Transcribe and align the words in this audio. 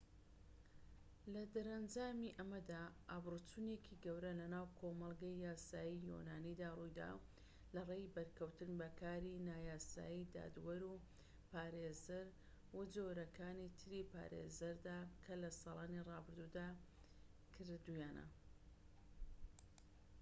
لەدەرەنجامی 1.33 2.35
ئەمەدا 2.37 2.81
ئابروچوونێکی 3.11 3.99
گەورە 4.05 4.31
لەناو 4.41 4.65
کۆمەڵگەی 4.79 5.41
یاسایی 5.47 6.05
یۆنانیدا 6.09 6.69
ڕوویدا 6.77 7.11
لەڕێی 7.75 8.11
بەرکەوتن 8.15 8.71
بە 8.79 8.87
کاری 9.01 9.43
نایاسایی 9.47 10.29
دادوەر 10.33 10.81
و 10.91 11.03
پارێزەر 11.49 12.25
و 12.75 12.79
جۆرەکانی 12.93 13.73
تری 13.79 14.07
پارێزەردا 14.13 14.99
کە 15.23 15.33
لە 15.43 15.49
ساڵانی 15.61 16.05
رابردوودا 16.09 16.67
کردوویانە 17.53 18.25